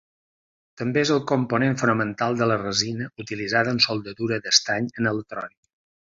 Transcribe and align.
També 0.81 1.01
és 1.07 1.09
el 1.15 1.19
component 1.31 1.75
fonamental 1.81 2.39
de 2.39 2.47
la 2.51 2.57
resina 2.61 3.09
utilitzada 3.25 3.75
en 3.77 3.81
soldadura 3.87 4.39
d'estany 4.47 4.89
en 5.03 5.11
electrònica. 5.13 5.61